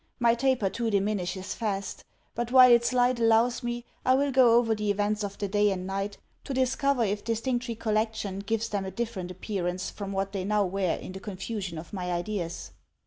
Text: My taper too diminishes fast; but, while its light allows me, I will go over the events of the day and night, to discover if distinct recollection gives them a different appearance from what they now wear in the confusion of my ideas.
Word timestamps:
My 0.17 0.33
taper 0.33 0.67
too 0.67 0.89
diminishes 0.89 1.53
fast; 1.53 2.03
but, 2.33 2.51
while 2.51 2.71
its 2.71 2.91
light 2.91 3.19
allows 3.19 3.61
me, 3.61 3.85
I 4.03 4.15
will 4.15 4.31
go 4.31 4.55
over 4.57 4.73
the 4.73 4.89
events 4.89 5.23
of 5.23 5.37
the 5.37 5.47
day 5.47 5.69
and 5.69 5.85
night, 5.85 6.17
to 6.43 6.55
discover 6.55 7.03
if 7.03 7.23
distinct 7.23 7.67
recollection 7.67 8.39
gives 8.39 8.67
them 8.67 8.83
a 8.83 8.89
different 8.89 9.29
appearance 9.29 9.91
from 9.91 10.11
what 10.11 10.31
they 10.31 10.43
now 10.43 10.65
wear 10.65 10.97
in 10.97 11.11
the 11.11 11.19
confusion 11.19 11.77
of 11.77 11.93
my 11.93 12.11
ideas. 12.11 12.71